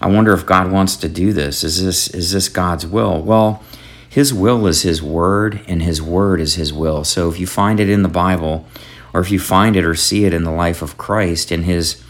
I 0.00 0.08
wonder 0.08 0.32
if 0.32 0.46
God 0.46 0.70
wants 0.70 0.96
to 0.96 1.08
do 1.08 1.32
this. 1.32 1.62
Is 1.64 1.82
this 1.84 2.08
is 2.08 2.32
this 2.32 2.48
God's 2.48 2.86
will? 2.86 3.22
Well, 3.22 3.62
His 4.08 4.34
will 4.34 4.66
is 4.66 4.82
His 4.82 5.02
word, 5.02 5.60
and 5.68 5.82
His 5.82 6.02
word 6.02 6.40
is 6.40 6.54
His 6.54 6.72
will. 6.72 7.04
So 7.04 7.28
if 7.28 7.38
you 7.38 7.46
find 7.46 7.80
it 7.80 7.88
in 7.88 8.02
the 8.02 8.08
Bible, 8.08 8.66
or 9.12 9.20
if 9.20 9.30
you 9.30 9.38
find 9.38 9.76
it 9.76 9.84
or 9.84 9.94
see 9.94 10.24
it 10.24 10.34
in 10.34 10.44
the 10.44 10.50
life 10.50 10.82
of 10.82 10.98
Christ 10.98 11.52
in 11.52 11.62
His 11.62 12.02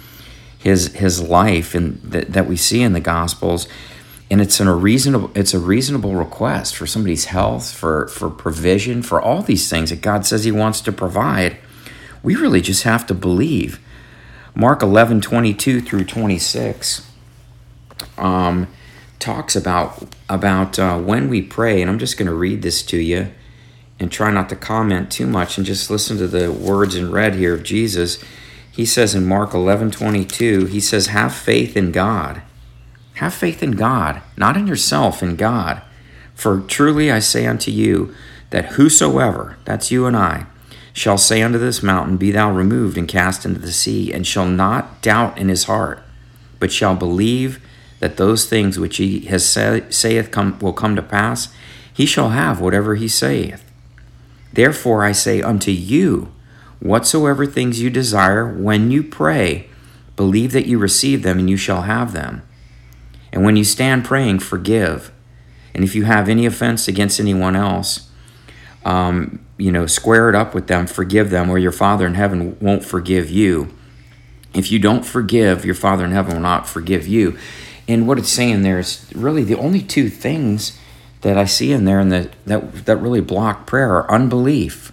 His 0.59 0.95
His 0.95 1.21
life 1.21 1.75
and 1.75 2.01
that 2.03 2.33
that 2.33 2.47
we 2.47 2.57
see 2.57 2.83
in 2.83 2.95
the 2.95 3.01
Gospels 3.01 3.69
and 4.31 4.41
it's 4.41 4.61
an, 4.61 4.69
a 4.69 4.75
reasonable 4.75 5.31
it's 5.35 5.55
a 5.55 5.59
reasonable 5.59 6.15
request 6.15 6.77
for 6.77 6.87
somebody's 6.87 7.27
health 7.27 7.71
for 7.73 8.09
for 8.09 8.29
provision 8.29 9.03
for 9.03 9.21
all 9.21 9.43
these 9.43 9.69
things 9.71 9.91
that 9.91 10.01
god 10.01 10.27
says 10.27 10.45
he 10.45 10.53
wants 10.53 10.81
to 10.83 10.93
provide. 10.93 11.57
We 12.23 12.35
really 12.35 12.61
just 12.61 12.83
have 12.83 13.07
to 13.07 13.15
believe. 13.15 13.81
Mark 14.55 14.83
11 14.83 15.21
22 15.21 15.81
through 15.81 16.05
26 16.05 17.11
um, 18.17 18.67
talks 19.19 19.55
about 19.57 20.05
about 20.29 20.79
uh, 20.79 20.99
when 20.99 21.29
we 21.29 21.41
pray. 21.43 21.81
And 21.81 21.91
i'm 21.91 21.99
just 21.99 22.19
going 22.19 22.27
to 22.27 22.35
read 22.35 22.63
this 22.63 22.83
to 22.85 22.99
you 22.99 23.33
and 24.01 24.13
try 24.13 24.31
not 24.31 24.49
to 24.49 24.57
comment 24.57 25.11
too 25.11 25.27
much 25.27 25.57
and 25.57 25.67
just 25.67 25.91
listen 25.91 26.19
to 26.19 26.29
the 26.29 26.53
words 26.53 26.95
in 26.95 27.11
red 27.11 27.35
here 27.35 27.55
of 27.55 27.63
jesus. 27.63 28.23
He 28.71 28.85
says 28.85 29.15
in 29.15 29.25
mark 29.25 29.55
11 29.55 29.91
22 29.93 30.67
he 30.67 30.81
says 30.81 31.07
have 31.09 31.35
faith 31.35 31.77
in 31.77 31.93
god 31.93 32.43
have 33.19 33.35
faith 33.35 33.63
in 33.63 33.73
God, 33.73 34.23
not 34.37 34.57
in 34.57 34.67
yourself, 34.69 35.23
in 35.23 35.35
God. 35.35 35.83
For 36.35 36.61
truly 36.61 37.11
I 37.11 37.19
say 37.19 37.47
unto 37.47 37.71
you, 37.71 38.15
that 38.51 38.73
whosoever, 38.77 39.57
that's 39.65 39.91
you 39.91 40.07
and 40.07 40.17
I, 40.17 40.47
shall 40.93 41.19
say 41.19 41.43
unto 41.43 41.59
this 41.59 41.83
mountain, 41.83 42.17
Be 42.17 42.31
thou 42.31 42.53
removed 42.53 42.97
and 42.97 43.09
cast 43.09 43.45
into 43.45 43.61
the 43.61 43.73
sea, 43.73 44.13
and 44.13 44.27
shall 44.27 44.47
not 44.47 45.03
doubt 45.03 45.37
in 45.37 45.49
his 45.49 45.65
heart, 45.65 46.01
but 46.61 46.73
shall 46.73 46.95
believe 46.95 47.61
that 47.99 48.17
those 48.17 48.49
things 48.49 48.79
which 48.79 48.99
he 48.99 49.21
has 49.27 49.45
saith 49.45 50.31
come, 50.31 50.57
will 50.61 50.73
come 50.73 50.95
to 50.95 51.03
pass, 51.03 51.53
he 51.93 52.07
shall 52.07 52.31
have 52.31 52.61
whatever 52.61 52.95
he 52.95 53.09
saith. 53.09 53.65
Therefore 54.53 55.05
I 55.05 55.11
say 55.11 55.43
unto 55.43 55.73
you, 55.73 56.33
whatsoever 56.79 57.47
things 57.47 57.83
you 57.83 57.91
desire, 57.91 58.47
when 58.47 58.93
you 58.93 59.03
pray, 59.03 59.69
believe 60.15 60.53
that 60.53 60.67
you 60.67 60.79
receive 60.79 61.25
them, 61.25 61.41
and 61.41 61.51
you 61.51 61.57
shall 61.57 61.83
have 61.83 62.13
them. 62.13 62.43
And 63.33 63.45
when 63.45 63.57
you 63.57 63.65
stand 63.65 64.05
praying, 64.05 64.41
forgive. 64.41 65.13
And 65.75 65.85
if 65.85 65.95
you 65.95 66.05
have 66.05 66.29
any 66.29 66.47
offense 66.47 66.89
against 66.89 67.21
anyone 67.21 67.55
else, 67.55 68.09
um, 68.85 69.45
you 69.59 69.71
know, 69.71 69.87
square 69.87 70.29
it 70.29 70.35
up 70.35 70.55
with 70.55 70.67
them, 70.67 70.87
forgive 70.87 71.31
them, 71.31 71.51
or 71.51 71.59
your 71.59 71.73
Father 71.73 72.07
in 72.07 72.15
heaven 72.15 72.59
won't 72.61 72.85
forgive 72.85 73.31
you. 73.31 73.75
If 74.55 74.73
you 74.73 74.79
don't 74.79 75.05
forgive, 75.05 75.65
your 75.65 75.75
Father 75.75 76.05
in 76.05 76.13
heaven 76.13 76.35
will 76.35 76.41
not 76.41 76.69
forgive 76.69 77.07
you. 77.07 77.37
And 77.87 78.07
what 78.07 78.19
it's 78.19 78.31
saying 78.31 78.63
there 78.63 78.79
is 78.79 79.11
really 79.15 79.45
the 79.45 79.57
only 79.57 79.83
two 79.83 80.09
things 80.09 80.79
that 81.23 81.37
I 81.37 81.45
see 81.45 81.73
in 81.73 81.85
there 81.85 81.99
and 81.99 82.13
the, 82.13 82.31
that 82.47 82.87
that 82.87 82.97
really 82.99 83.21
block 83.21 83.67
prayer 83.67 83.95
are 83.95 84.11
unbelief 84.11 84.93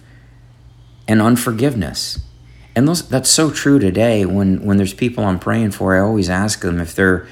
and 1.06 1.22
unforgiveness. 1.22 2.20
And 2.74 2.88
those 2.88 3.08
that's 3.08 3.30
so 3.30 3.50
true 3.50 3.78
today 3.78 4.24
when 4.24 4.64
when 4.64 4.76
there's 4.76 4.94
people 4.94 5.24
I'm 5.24 5.38
praying 5.38 5.72
for, 5.72 5.96
I 5.96 6.00
always 6.00 6.28
ask 6.28 6.62
them 6.62 6.80
if 6.80 6.94
they're 6.94 7.26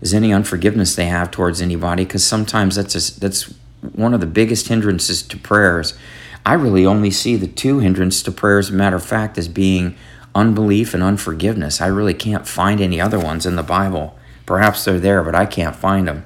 is 0.00 0.14
any 0.14 0.32
unforgiveness 0.32 0.94
they 0.94 1.06
have 1.06 1.30
towards 1.30 1.60
anybody 1.60 2.04
because 2.04 2.24
sometimes 2.24 2.76
that's 2.76 2.94
a, 2.94 3.20
that's 3.20 3.54
one 3.92 4.14
of 4.14 4.20
the 4.20 4.26
biggest 4.26 4.68
hindrances 4.68 5.22
to 5.22 5.36
prayers. 5.36 5.94
I 6.46 6.54
really 6.54 6.86
only 6.86 7.10
see 7.10 7.36
the 7.36 7.46
two 7.46 7.80
hindrances 7.80 8.22
to 8.24 8.32
prayers, 8.32 8.70
matter 8.70 8.96
of 8.96 9.04
fact, 9.04 9.38
as 9.38 9.48
being 9.48 9.96
unbelief 10.34 10.94
and 10.94 11.02
unforgiveness. 11.02 11.80
I 11.80 11.86
really 11.86 12.14
can't 12.14 12.46
find 12.46 12.80
any 12.80 13.00
other 13.00 13.18
ones 13.18 13.44
in 13.44 13.56
the 13.56 13.62
Bible. 13.62 14.16
Perhaps 14.46 14.84
they're 14.84 15.00
there, 15.00 15.22
but 15.22 15.34
I 15.34 15.46
can't 15.46 15.76
find 15.76 16.08
them. 16.08 16.24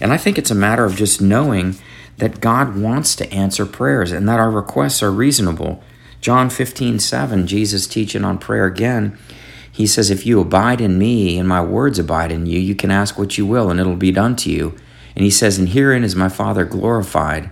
And 0.00 0.12
I 0.12 0.16
think 0.16 0.38
it's 0.38 0.50
a 0.50 0.54
matter 0.54 0.84
of 0.84 0.96
just 0.96 1.20
knowing 1.20 1.76
that 2.18 2.40
God 2.40 2.76
wants 2.76 3.14
to 3.16 3.32
answer 3.32 3.66
prayers 3.66 4.12
and 4.12 4.28
that 4.28 4.40
our 4.40 4.50
requests 4.50 5.02
are 5.02 5.12
reasonable. 5.12 5.82
John 6.20 6.50
15, 6.50 6.98
7, 6.98 7.46
Jesus 7.46 7.86
teaching 7.86 8.24
on 8.24 8.38
prayer 8.38 8.64
again, 8.64 9.18
He 9.72 9.86
says, 9.86 10.10
If 10.10 10.26
you 10.26 10.38
abide 10.38 10.80
in 10.80 10.98
me 10.98 11.38
and 11.38 11.48
my 11.48 11.62
words 11.62 11.98
abide 11.98 12.30
in 12.30 12.46
you, 12.46 12.60
you 12.60 12.74
can 12.74 12.90
ask 12.90 13.18
what 13.18 13.38
you 13.38 13.46
will 13.46 13.70
and 13.70 13.80
it'll 13.80 13.96
be 13.96 14.12
done 14.12 14.36
to 14.36 14.50
you. 14.50 14.76
And 15.16 15.24
he 15.24 15.30
says, 15.30 15.58
And 15.58 15.70
herein 15.70 16.04
is 16.04 16.14
my 16.14 16.28
Father 16.28 16.66
glorified, 16.66 17.50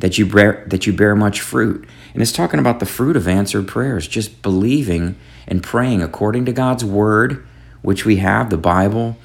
that 0.00 0.18
you 0.18 0.26
bear, 0.26 0.64
that 0.66 0.86
you 0.86 0.92
bear 0.92 1.14
much 1.14 1.40
fruit. 1.40 1.88
And 2.12 2.20
it's 2.20 2.32
talking 2.32 2.58
about 2.58 2.80
the 2.80 2.86
fruit 2.86 3.16
of 3.16 3.28
answered 3.28 3.68
prayers, 3.68 4.08
just 4.08 4.42
believing 4.42 5.16
and 5.46 5.62
praying 5.62 6.02
according 6.02 6.44
to 6.46 6.52
God's 6.52 6.84
word, 6.84 7.46
which 7.82 8.04
we 8.04 8.16
have, 8.16 8.50
the 8.50 8.56
Bible. 8.56 9.16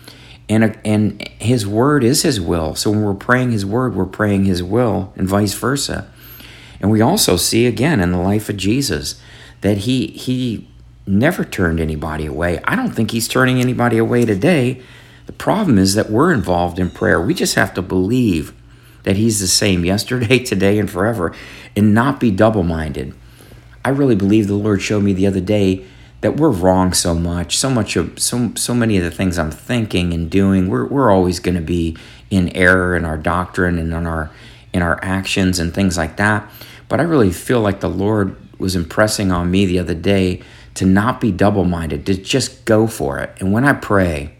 And, 0.47 0.77
and 0.85 1.27
his 1.39 1.65
word 1.65 2.03
is 2.03 2.21
his 2.21 2.39
will. 2.39 2.75
So 2.75 2.91
when 2.91 3.01
we're 3.01 3.15
praying 3.15 3.51
his 3.51 3.65
word, 3.65 3.95
we're 3.95 4.05
praying 4.05 4.45
his 4.45 4.61
will, 4.61 5.11
and 5.15 5.27
vice 5.27 5.55
versa. 5.55 6.07
And 6.79 6.91
we 6.91 7.01
also 7.01 7.35
see 7.35 7.65
again 7.65 7.99
in 7.99 8.11
the 8.11 8.19
life 8.19 8.47
of 8.47 8.57
Jesus 8.57 9.19
that 9.61 9.79
he 9.79 10.07
he 10.07 10.67
never 11.07 11.43
turned 11.43 11.79
anybody 11.79 12.25
away. 12.25 12.59
I 12.63 12.75
don't 12.75 12.91
think 12.91 13.11
he's 13.11 13.27
turning 13.27 13.59
anybody 13.59 13.97
away 13.97 14.25
today. 14.25 14.81
The 15.25 15.33
problem 15.33 15.77
is 15.77 15.95
that 15.95 16.09
we're 16.09 16.33
involved 16.33 16.79
in 16.79 16.89
prayer. 16.89 17.21
We 17.21 17.33
just 17.33 17.55
have 17.55 17.73
to 17.75 17.81
believe 17.81 18.53
that 19.03 19.15
he's 19.15 19.39
the 19.39 19.47
same 19.47 19.85
yesterday, 19.93 20.39
today, 20.39 20.79
and 20.79 20.89
forever 20.89 21.33
and 21.75 21.93
not 21.93 22.19
be 22.19 22.31
double 22.31 22.63
minded. 22.63 23.13
I 23.83 23.89
really 23.89 24.15
believe 24.15 24.47
the 24.47 24.55
Lord 24.55 24.81
showed 24.81 25.03
me 25.03 25.13
the 25.13 25.27
other 25.27 25.41
day 25.41 25.85
that 26.21 26.37
we're 26.37 26.49
wrong 26.49 26.91
so 26.91 27.13
much, 27.13 27.55
so 27.55 27.69
much 27.69 27.95
of 27.95 28.17
so 28.17 28.51
so 28.55 28.73
many 28.73 28.97
of 28.97 29.03
the 29.03 29.11
things 29.11 29.37
I'm 29.37 29.51
thinking 29.51 30.11
and 30.11 30.27
doing, 30.27 30.69
we're 30.69 30.85
we're 30.85 31.11
always 31.11 31.39
going 31.39 31.53
to 31.53 31.61
be 31.61 31.95
in 32.31 32.49
error 32.55 32.95
in 32.95 33.05
our 33.05 33.17
doctrine 33.17 33.77
and 33.77 33.93
in 33.93 34.07
our 34.07 34.31
in 34.73 34.81
our 34.81 34.99
actions 35.03 35.59
and 35.59 35.71
things 35.71 35.97
like 35.97 36.17
that. 36.17 36.49
But 36.89 36.99
I 36.99 37.03
really 37.03 37.31
feel 37.31 37.61
like 37.61 37.79
the 37.79 37.89
Lord 37.89 38.35
was 38.57 38.75
impressing 38.75 39.31
on 39.31 39.51
me 39.51 39.67
the 39.67 39.77
other 39.77 39.93
day 39.93 40.41
to 40.75 40.85
not 40.85 41.19
be 41.19 41.31
double 41.31 41.63
minded, 41.63 42.05
to 42.05 42.15
just 42.15 42.65
go 42.65 42.85
for 42.85 43.19
it. 43.19 43.35
And 43.39 43.51
when 43.51 43.65
I 43.65 43.73
pray, 43.73 44.35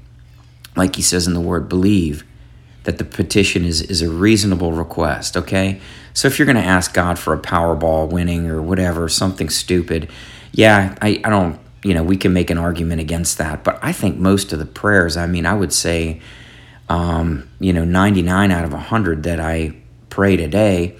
like 0.76 0.96
he 0.96 1.02
says 1.02 1.28
in 1.28 1.34
the 1.34 1.40
word, 1.40 1.68
believe 1.68 2.24
that 2.84 2.98
the 2.98 3.04
petition 3.06 3.66
is, 3.66 3.82
is 3.82 4.02
a 4.02 4.10
reasonable 4.10 4.74
request, 4.74 5.36
okay? 5.36 5.80
So 6.14 6.28
if 6.28 6.38
you're 6.38 6.46
going 6.46 6.58
to 6.58 6.64
ask 6.64 6.94
God 6.94 7.18
for 7.18 7.34
a 7.34 7.40
Powerball 7.40 8.10
winning 8.10 8.48
or 8.48 8.62
whatever, 8.62 9.10
something 9.10 9.50
stupid, 9.50 10.10
yeah, 10.52 10.96
I, 11.02 11.22
I 11.24 11.30
don't, 11.30 11.60
you 11.84 11.94
know, 11.94 12.04
we 12.04 12.18
can 12.18 12.34
make 12.34 12.50
an 12.50 12.58
argument 12.58 13.02
against 13.02 13.38
that. 13.38 13.64
But 13.64 13.80
I 13.82 13.92
think 13.92 14.18
most 14.18 14.54
of 14.54 14.60
the 14.60 14.66
prayers, 14.66 15.18
I 15.18 15.28
mean, 15.28 15.46
I 15.46 15.54
would 15.54 15.74
say, 15.74 16.22
um, 16.90 17.50
you 17.60 17.74
know, 17.74 17.86
99 17.86 18.52
out 18.52 18.66
of 18.66 18.74
100 18.74 19.24
that 19.24 19.40
I 19.40 19.76
pray 20.10 20.38
today 20.38 20.96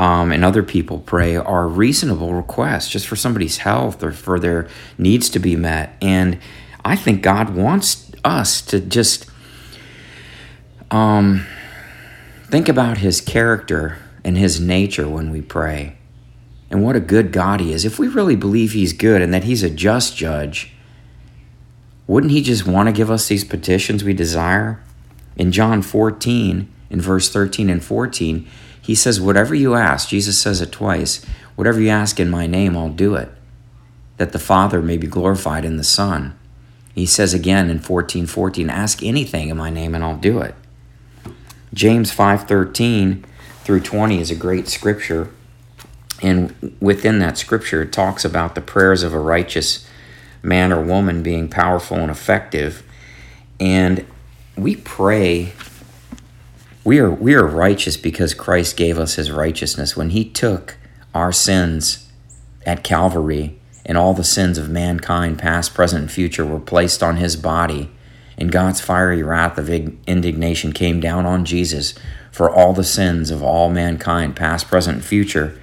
um, 0.00 0.32
and 0.32 0.42
other 0.42 0.62
people 0.62 0.98
pray 0.98 1.36
are 1.36 1.68
reasonable 1.68 2.32
requests 2.32 2.88
just 2.88 3.06
for 3.06 3.16
somebody's 3.16 3.58
health 3.58 4.02
or 4.02 4.12
for 4.12 4.40
their 4.40 4.66
needs 4.96 5.28
to 5.28 5.38
be 5.38 5.56
met. 5.56 5.94
And 6.00 6.38
I 6.82 6.96
think 6.96 7.20
God 7.20 7.50
wants 7.50 8.10
us 8.24 8.62
to 8.62 8.80
just 8.80 9.26
um, 10.90 11.46
think 12.44 12.66
about 12.66 12.96
His 12.96 13.20
character 13.20 13.98
and 14.24 14.38
His 14.38 14.58
nature 14.58 15.06
when 15.06 15.30
we 15.30 15.42
pray. 15.42 15.98
And 16.70 16.82
what 16.82 16.96
a 16.96 17.00
good 17.00 17.30
God 17.30 17.60
He 17.60 17.74
is. 17.74 17.84
If 17.84 17.98
we 17.98 18.08
really 18.08 18.36
believe 18.36 18.72
He's 18.72 18.94
good 18.94 19.20
and 19.20 19.34
that 19.34 19.44
He's 19.44 19.62
a 19.62 19.68
just 19.68 20.16
judge, 20.16 20.72
wouldn't 22.06 22.32
He 22.32 22.40
just 22.40 22.66
want 22.66 22.88
to 22.88 22.92
give 22.94 23.10
us 23.10 23.28
these 23.28 23.44
petitions 23.44 24.02
we 24.02 24.14
desire? 24.14 24.82
In 25.36 25.52
John 25.52 25.82
14, 25.82 26.72
in 26.88 27.00
verse 27.02 27.28
13 27.28 27.68
and 27.68 27.84
14, 27.84 28.48
he 28.90 28.96
says, 28.96 29.20
Whatever 29.20 29.54
you 29.54 29.76
ask, 29.76 30.08
Jesus 30.08 30.36
says 30.36 30.60
it 30.60 30.72
twice, 30.72 31.24
whatever 31.54 31.80
you 31.80 31.90
ask 31.90 32.18
in 32.18 32.28
my 32.28 32.48
name, 32.48 32.76
I'll 32.76 32.88
do 32.88 33.14
it, 33.14 33.28
that 34.16 34.32
the 34.32 34.38
Father 34.40 34.82
may 34.82 34.96
be 34.96 35.06
glorified 35.06 35.64
in 35.64 35.76
the 35.76 35.84
Son. 35.84 36.36
He 36.92 37.06
says 37.06 37.32
again 37.32 37.70
in 37.70 37.78
14 37.78 38.26
14, 38.26 38.68
Ask 38.68 39.00
anything 39.04 39.48
in 39.48 39.56
my 39.56 39.70
name 39.70 39.94
and 39.94 40.02
I'll 40.02 40.16
do 40.16 40.40
it. 40.40 40.56
James 41.72 42.10
5:13 42.12 43.22
through 43.62 43.78
20 43.78 44.20
is 44.20 44.32
a 44.32 44.34
great 44.34 44.66
scripture. 44.66 45.28
And 46.20 46.74
within 46.80 47.20
that 47.20 47.38
scripture, 47.38 47.82
it 47.82 47.92
talks 47.92 48.24
about 48.24 48.56
the 48.56 48.60
prayers 48.60 49.04
of 49.04 49.14
a 49.14 49.20
righteous 49.20 49.86
man 50.42 50.72
or 50.72 50.82
woman 50.82 51.22
being 51.22 51.46
powerful 51.46 51.98
and 51.98 52.10
effective. 52.10 52.82
And 53.60 54.04
we 54.56 54.74
pray 54.74 55.52
we 56.84 56.98
are, 56.98 57.10
we 57.10 57.34
are 57.34 57.46
righteous 57.46 57.96
because 57.96 58.34
Christ 58.34 58.76
gave 58.76 58.98
us 58.98 59.14
his 59.14 59.30
righteousness. 59.30 59.96
When 59.96 60.10
he 60.10 60.24
took 60.24 60.76
our 61.14 61.32
sins 61.32 62.10
at 62.64 62.84
Calvary 62.84 63.58
and 63.84 63.98
all 63.98 64.14
the 64.14 64.24
sins 64.24 64.56
of 64.58 64.70
mankind, 64.70 65.38
past, 65.38 65.74
present, 65.74 66.02
and 66.02 66.10
future, 66.10 66.46
were 66.46 66.60
placed 66.60 67.02
on 67.02 67.16
his 67.16 67.36
body, 67.36 67.90
and 68.38 68.50
God's 68.50 68.80
fiery 68.80 69.22
wrath 69.22 69.58
of 69.58 69.68
indignation 69.68 70.72
came 70.72 71.00
down 71.00 71.26
on 71.26 71.44
Jesus 71.44 71.94
for 72.32 72.48
all 72.50 72.72
the 72.72 72.84
sins 72.84 73.30
of 73.30 73.42
all 73.42 73.68
mankind, 73.68 74.34
past, 74.34 74.68
present, 74.68 74.96
and 74.96 75.04
future. 75.04 75.60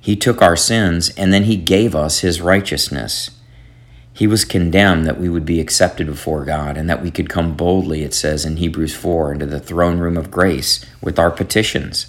He 0.00 0.16
took 0.16 0.42
our 0.42 0.56
sins 0.56 1.10
and 1.10 1.32
then 1.32 1.44
he 1.44 1.56
gave 1.56 1.94
us 1.94 2.20
his 2.20 2.40
righteousness. 2.40 3.30
He 4.16 4.26
was 4.26 4.46
condemned 4.46 5.04
that 5.04 5.20
we 5.20 5.28
would 5.28 5.44
be 5.44 5.60
accepted 5.60 6.06
before 6.06 6.46
God 6.46 6.78
and 6.78 6.88
that 6.88 7.02
we 7.02 7.10
could 7.10 7.28
come 7.28 7.54
boldly, 7.54 8.02
it 8.02 8.14
says 8.14 8.46
in 8.46 8.56
Hebrews 8.56 8.94
4, 8.94 9.34
into 9.34 9.44
the 9.44 9.60
throne 9.60 9.98
room 9.98 10.16
of 10.16 10.30
grace 10.30 10.82
with 11.02 11.18
our 11.18 11.30
petitions. 11.30 12.06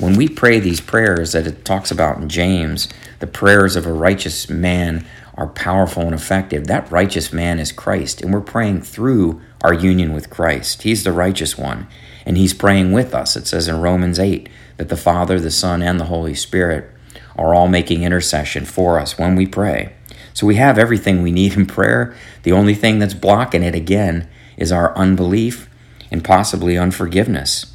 When 0.00 0.16
we 0.16 0.26
pray 0.26 0.58
these 0.58 0.80
prayers 0.80 1.32
that 1.32 1.46
it 1.46 1.62
talks 1.62 1.90
about 1.90 2.16
in 2.16 2.30
James, 2.30 2.88
the 3.18 3.26
prayers 3.26 3.76
of 3.76 3.84
a 3.84 3.92
righteous 3.92 4.48
man 4.48 5.04
are 5.34 5.48
powerful 5.48 6.04
and 6.04 6.14
effective. 6.14 6.66
That 6.66 6.90
righteous 6.90 7.30
man 7.30 7.58
is 7.58 7.72
Christ, 7.72 8.22
and 8.22 8.32
we're 8.32 8.40
praying 8.40 8.80
through 8.80 9.42
our 9.62 9.74
union 9.74 10.14
with 10.14 10.30
Christ. 10.30 10.82
He's 10.84 11.04
the 11.04 11.12
righteous 11.12 11.58
one, 11.58 11.88
and 12.24 12.38
He's 12.38 12.54
praying 12.54 12.92
with 12.92 13.14
us. 13.14 13.36
It 13.36 13.46
says 13.46 13.68
in 13.68 13.82
Romans 13.82 14.18
8 14.18 14.48
that 14.78 14.88
the 14.88 14.96
Father, 14.96 15.38
the 15.38 15.50
Son, 15.50 15.82
and 15.82 16.00
the 16.00 16.06
Holy 16.06 16.34
Spirit 16.34 16.90
are 17.36 17.54
all 17.54 17.68
making 17.68 18.02
intercession 18.02 18.64
for 18.64 18.98
us 18.98 19.18
when 19.18 19.36
we 19.36 19.46
pray. 19.46 19.92
So 20.34 20.46
we 20.46 20.56
have 20.56 20.78
everything 20.78 21.22
we 21.22 21.32
need 21.32 21.54
in 21.54 21.64
prayer. 21.64 22.14
The 22.42 22.52
only 22.52 22.74
thing 22.74 22.98
that's 22.98 23.14
blocking 23.14 23.62
it 23.62 23.74
again 23.74 24.28
is 24.56 24.70
our 24.70 24.94
unbelief 24.96 25.70
and 26.10 26.22
possibly 26.22 26.76
unforgiveness. 26.76 27.72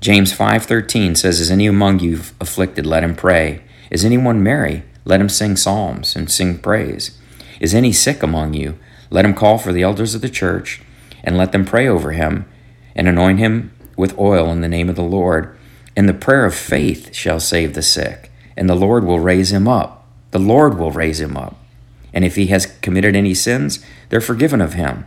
James 0.00 0.32
5:13 0.32 1.14
says, 1.14 1.40
"Is 1.40 1.50
any 1.50 1.66
among 1.66 2.00
you 2.00 2.20
afflicted? 2.40 2.84
Let 2.84 3.04
him 3.04 3.14
pray. 3.14 3.60
Is 3.90 4.04
anyone 4.04 4.42
merry? 4.42 4.82
Let 5.04 5.20
him 5.20 5.28
sing 5.28 5.56
psalms 5.56 6.14
and 6.16 6.30
sing 6.30 6.58
praise. 6.58 7.12
Is 7.60 7.74
any 7.74 7.92
sick 7.92 8.22
among 8.22 8.54
you? 8.54 8.76
Let 9.10 9.24
him 9.24 9.34
call 9.34 9.58
for 9.58 9.72
the 9.72 9.82
elders 9.82 10.14
of 10.14 10.20
the 10.20 10.28
church 10.28 10.82
and 11.22 11.36
let 11.36 11.52
them 11.52 11.64
pray 11.64 11.86
over 11.86 12.12
him 12.12 12.46
and 12.94 13.08
anoint 13.08 13.38
him 13.38 13.70
with 13.96 14.18
oil 14.18 14.50
in 14.50 14.62
the 14.62 14.68
name 14.68 14.88
of 14.88 14.96
the 14.96 15.02
Lord. 15.02 15.54
And 15.96 16.08
the 16.08 16.14
prayer 16.14 16.44
of 16.44 16.54
faith 16.54 17.14
shall 17.14 17.40
save 17.40 17.74
the 17.74 17.82
sick, 17.82 18.30
and 18.56 18.68
the 18.68 18.74
Lord 18.74 19.04
will 19.04 19.20
raise 19.20 19.52
him 19.52 19.68
up. 19.68 20.06
The 20.30 20.38
Lord 20.38 20.78
will 20.78 20.92
raise 20.92 21.20
him 21.20 21.36
up. 21.36 21.59
And 22.12 22.24
if 22.24 22.36
he 22.36 22.46
has 22.46 22.66
committed 22.66 23.14
any 23.14 23.34
sins, 23.34 23.84
they're 24.08 24.20
forgiven 24.20 24.60
of 24.60 24.74
him. 24.74 25.06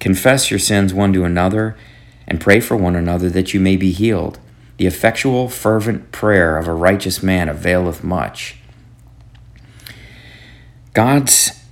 Confess 0.00 0.50
your 0.50 0.58
sins 0.58 0.92
one 0.92 1.12
to 1.12 1.24
another 1.24 1.76
and 2.26 2.40
pray 2.40 2.60
for 2.60 2.76
one 2.76 2.96
another 2.96 3.28
that 3.30 3.54
you 3.54 3.60
may 3.60 3.76
be 3.76 3.92
healed. 3.92 4.38
The 4.78 4.86
effectual, 4.86 5.48
fervent 5.48 6.12
prayer 6.12 6.56
of 6.56 6.66
a 6.66 6.72
righteous 6.72 7.22
man 7.22 7.48
availeth 7.48 8.02
much. 8.02 8.56
God's 10.94 11.62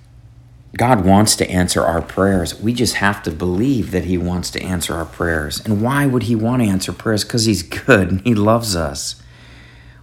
God 0.76 1.05
wants 1.05 1.35
to 1.37 1.50
answer 1.50 1.83
our 1.83 2.00
prayers. 2.00 2.59
We 2.61 2.73
just 2.73 2.95
have 2.97 3.23
to 3.25 3.31
believe 3.31 3.90
that 3.90 4.05
He 4.05 4.17
wants 4.17 4.50
to 4.52 4.62
answer 4.62 4.95
our 4.95 5.05
prayers. 5.05 5.61
And 5.64 5.83
why 5.83 6.07
would 6.07 6.25
He 6.25 6.37
want 6.37 6.62
to 6.62 6.69
answer 6.69 6.93
prayers? 6.93 7.25
Because 7.25 7.45
He's 7.45 7.62
good 7.62 8.11
and 8.11 8.21
He 8.23 8.35
loves 8.35 8.76
us. 8.76 9.21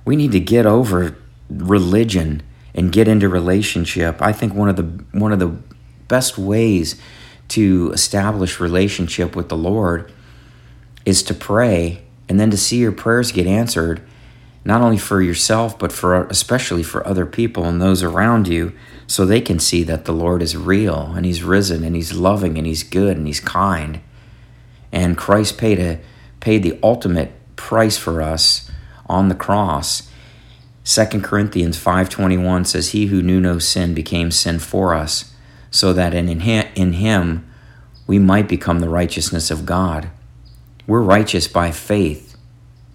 We 0.04 0.16
need 0.16 0.34
to 0.34 0.40
get 0.40 0.66
over 0.66 1.18
religion 1.50 2.44
and 2.78 2.92
get 2.92 3.08
into 3.08 3.28
relationship, 3.28 4.22
I 4.22 4.32
think 4.32 4.54
one 4.54 4.70
of 4.70 4.78
the 4.78 4.84
one 5.18 5.34
of 5.34 5.40
the 5.40 5.58
best 6.08 6.38
ways 6.38 6.96
to 7.50 7.92
establish 7.94 8.60
relationship 8.60 9.36
with 9.36 9.50
the 9.50 9.58
Lord 9.58 10.12
is 11.04 11.24
to 11.24 11.34
pray 11.34 12.04
and 12.30 12.40
then 12.40 12.52
to 12.52 12.58
see 12.58 12.78
your 12.78 12.92
prayers 12.92 13.32
get 13.32 13.48
answered 13.48 14.02
not 14.64 14.82
only 14.82 14.98
for 14.98 15.22
yourself 15.22 15.80
but 15.80 15.92
for 15.92 16.28
especially 16.28 16.84
for 16.84 17.06
other 17.08 17.26
people 17.26 17.64
and 17.66 17.82
those 17.82 18.04
around 18.04 18.48
you 18.48 18.74
so 19.08 19.26
they 19.26 19.42
can 19.42 19.60
see 19.60 19.84
that 19.84 20.06
the 20.06 20.12
Lord 20.12 20.42
is 20.42 20.56
real 20.56 21.14
and 21.16 21.26
he's 21.26 21.42
risen 21.42 21.84
and 21.84 21.96
he's 21.96 22.14
loving 22.14 22.58
and 22.58 22.68
he's 22.68 22.84
good 22.84 23.18
and 23.18 23.26
he's 23.26 23.40
kind. 23.40 24.02
And 24.92 25.18
Christ 25.18 25.58
paid 25.58 25.80
a 25.80 26.00
paid 26.40 26.62
the 26.64 26.78
ultimate 26.84 27.32
price 27.56 27.98
for 27.98 28.22
us 28.22 28.70
on 29.08 29.30
the 29.30 29.36
cross 29.36 30.10
2 30.88 31.22
Corinthians 31.22 31.78
5:21 31.78 32.64
says 32.64 32.92
he 32.92 33.08
who 33.08 33.22
knew 33.22 33.42
no 33.42 33.60
sin 33.60 33.94
became 33.94 34.32
sin 34.32 34.58
for 34.58 34.94
us 34.94 35.34
so 35.70 35.92
that 35.92 36.14
in 36.14 36.30
in 36.30 36.94
him 36.94 37.46
we 38.08 38.18
might 38.18 38.48
become 38.48 38.80
the 38.80 38.88
righteousness 38.88 39.52
of 39.52 39.66
God. 39.66 40.08
We're 40.88 41.02
righteous 41.02 41.50
by 41.50 41.72
faith 41.72 42.38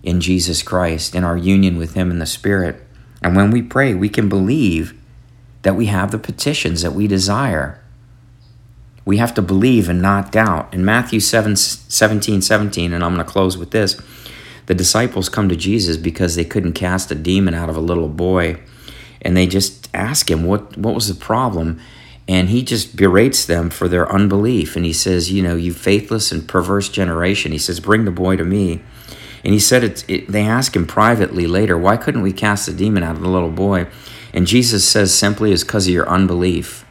in 0.03 0.23
Jesus 0.23 0.63
Christ 0.63 1.15
in 1.15 1.23
our 1.23 1.37
union 1.37 1.77
with 1.77 1.93
him 1.93 2.11
in 2.11 2.19
the 2.19 2.25
spirit. 2.25 2.83
And 3.23 3.37
when 3.37 3.51
we 3.51 3.61
pray, 3.61 3.93
we 3.93 4.09
can 4.09 4.27
believe 4.27 4.95
that 5.61 5.77
we 5.77 5.87
have 5.87 6.13
the 6.13 6.19
petitions 6.19 6.81
that 6.81 6.95
we 6.95 7.07
desire. 7.07 7.79
We 9.05 9.19
have 9.19 9.35
to 9.35 9.43
believe 9.43 9.91
and 9.91 10.01
not 10.01 10.33
doubt. 10.33 10.73
In 10.73 10.83
Matthew 10.83 11.21
7, 11.21 11.57
17, 11.57 12.41
17, 12.41 12.95
and 12.95 13.05
I'm 13.05 13.15
going 13.15 13.25
to 13.25 13.31
close 13.31 13.59
with 13.59 13.71
this 13.71 14.01
the 14.67 14.75
disciples 14.75 15.29
come 15.29 15.49
to 15.49 15.57
Jesus 15.57 15.97
because 15.97 16.35
they 16.35 16.45
couldn't 16.45 16.73
cast 16.73 17.11
a 17.11 17.15
demon 17.15 17.55
out 17.55 17.69
of 17.69 17.77
a 17.77 17.81
little 17.81 18.09
boy. 18.09 18.61
And 19.21 19.37
they 19.37 19.47
just 19.47 19.89
ask 19.95 20.31
him, 20.31 20.45
what, 20.45 20.77
what 20.77 20.95
was 20.95 21.09
the 21.09 21.15
problem? 21.15 21.81
And 22.29 22.49
he 22.49 22.63
just 22.63 22.97
berates 22.97 23.45
them 23.45 23.71
for 23.71 23.89
their 23.89 24.11
unbelief. 24.11 24.77
And 24.77 24.85
he 24.85 24.93
says, 24.93 25.33
You 25.33 25.43
know, 25.43 25.57
you 25.57 25.73
faithless 25.73 26.31
and 26.31 26.49
perverse 26.49 26.89
generation. 26.89 27.53
He 27.53 27.59
says, 27.59 27.81
Bring 27.81 28.05
the 28.05 28.11
boy 28.11 28.37
to 28.37 28.45
me. 28.45 28.81
And 29.45 29.53
he 29.53 29.59
said, 29.59 29.83
it, 29.83 30.05
it, 30.09 30.29
They 30.29 30.43
ask 30.43 30.77
him 30.77 30.87
privately 30.87 31.47
later, 31.47 31.77
Why 31.77 31.97
couldn't 31.97 32.23
we 32.23 32.33
cast 32.33 32.67
the 32.67 32.73
demon 32.73 33.03
out 33.03 33.17
of 33.17 33.23
the 33.23 33.29
little 33.29 33.51
boy? 33.51 33.89
And 34.33 34.47
Jesus 34.47 34.89
says 34.89 35.13
simply, 35.13 35.53
It's 35.53 35.65
because 35.65 35.89
of 35.89 35.93
your 35.93 36.09
unbelief. 36.09 36.87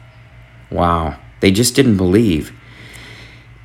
Wow. 0.70 1.18
They 1.40 1.50
just 1.50 1.74
didn't 1.74 1.96
believe. 1.96 2.52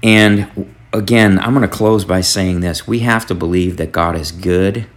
And 0.02 0.74
again, 0.98 1.40
I'm 1.40 1.54
going 1.54 1.68
to 1.68 1.76
close 1.76 2.04
by 2.06 2.22
saying 2.22 2.60
this. 2.60 2.88
We 2.88 3.00
have 3.00 3.26
to 3.28 3.36
believe 3.36 3.78
that 3.78 3.92
God 3.92 4.16
is 4.16 4.32
good, 4.32 4.88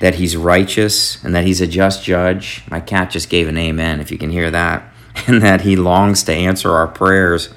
that 0.00 0.16
He's 0.16 0.36
righteous, 0.36 1.22
and 1.24 1.34
that 1.34 1.44
He's 1.44 1.60
a 1.60 1.66
just 1.66 2.04
judge. 2.04 2.62
My 2.70 2.80
cat 2.80 3.10
just 3.10 3.30
gave 3.30 3.48
an 3.48 3.56
amen, 3.56 4.00
if 4.00 4.10
you 4.10 4.18
can 4.18 4.30
hear 4.30 4.50
that. 4.50 4.88
And 5.26 5.42
that 5.42 5.60
He 5.60 5.76
longs 5.76 6.22
to 6.24 6.32
answer 6.32 6.72
our 6.72 6.88
prayers. 6.88 7.50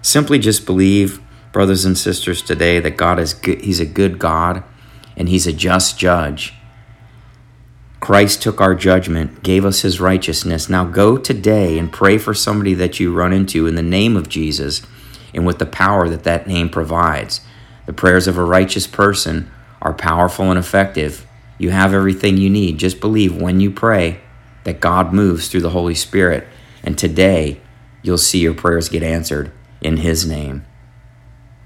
Simply 0.00 0.38
just 0.38 0.64
believe, 0.64 1.20
brothers 1.52 1.84
and 1.84 1.98
sisters, 1.98 2.40
today 2.40 2.80
that 2.80 2.96
God 2.96 3.18
is 3.18 3.34
good. 3.34 3.60
He's 3.60 3.78
a 3.78 3.84
good 3.84 4.18
God 4.18 4.64
and 5.14 5.28
He's 5.28 5.46
a 5.46 5.52
just 5.52 5.98
judge. 5.98 6.54
Christ 8.00 8.42
took 8.42 8.58
our 8.60 8.74
judgment, 8.74 9.42
gave 9.42 9.66
us 9.66 9.82
his 9.82 10.00
righteousness. 10.00 10.70
Now 10.70 10.84
go 10.84 11.18
today 11.18 11.78
and 11.78 11.92
pray 11.92 12.16
for 12.16 12.32
somebody 12.32 12.72
that 12.74 12.98
you 12.98 13.12
run 13.12 13.34
into 13.34 13.66
in 13.66 13.74
the 13.74 13.82
name 13.82 14.16
of 14.16 14.30
Jesus 14.30 14.80
and 15.38 15.46
with 15.46 15.60
the 15.60 15.66
power 15.66 16.08
that 16.08 16.24
that 16.24 16.48
name 16.48 16.68
provides. 16.68 17.42
The 17.86 17.92
prayers 17.92 18.26
of 18.26 18.36
a 18.36 18.42
righteous 18.42 18.88
person 18.88 19.48
are 19.80 19.94
powerful 19.94 20.50
and 20.50 20.58
effective. 20.58 21.24
You 21.58 21.70
have 21.70 21.94
everything 21.94 22.36
you 22.36 22.50
need. 22.50 22.78
Just 22.78 23.00
believe 23.00 23.40
when 23.40 23.60
you 23.60 23.70
pray 23.70 24.20
that 24.64 24.80
God 24.80 25.12
moves 25.12 25.46
through 25.46 25.60
the 25.60 25.70
Holy 25.70 25.94
Spirit. 25.94 26.48
And 26.82 26.98
today, 26.98 27.60
you'll 28.02 28.18
see 28.18 28.40
your 28.40 28.52
prayers 28.52 28.88
get 28.88 29.04
answered 29.04 29.52
in 29.80 29.98
His 29.98 30.26
name. 30.26 30.66